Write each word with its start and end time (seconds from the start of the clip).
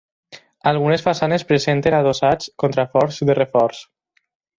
Algunes 0.69 1.03
façanes 1.07 1.45
presenten 1.51 1.97
adossats 1.97 2.47
contraforts 2.65 3.21
de 3.31 3.37
reforç. 3.41 3.83